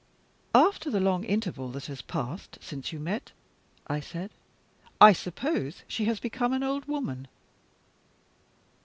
[0.55, 3.33] "After the long interval that has passed since you met,"
[3.85, 4.31] I said,
[4.99, 7.27] "I suppose she has become an old woman?"